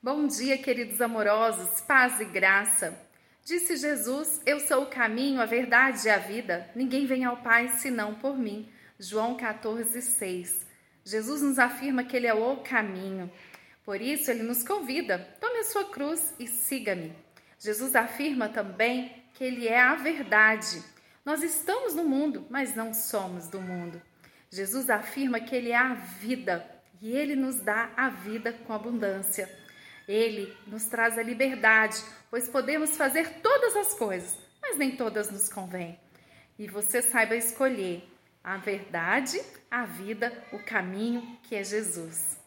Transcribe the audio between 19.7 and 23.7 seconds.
a verdade. Nós estamos no mundo, mas não somos do